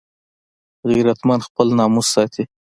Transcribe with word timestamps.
غیرتمند 0.89 1.45
خپل 1.47 1.67
ناموس 1.79 2.07
ساتي 2.15 2.43